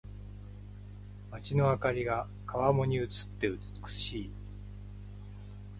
[1.31, 3.07] 街の灯りが川面に映っ
[3.39, 4.29] て美しい。